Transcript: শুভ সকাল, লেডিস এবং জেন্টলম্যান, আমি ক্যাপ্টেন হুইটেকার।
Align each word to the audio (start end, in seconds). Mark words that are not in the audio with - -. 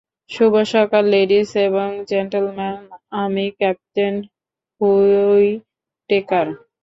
শুভ 0.31 0.53
সকাল, 0.73 1.03
লেডিস 1.13 1.49
এবং 1.67 1.87
জেন্টলম্যান, 2.09 2.77
আমি 3.21 3.45
ক্যাপ্টেন 3.59 4.15
হুইটেকার। 4.81 6.47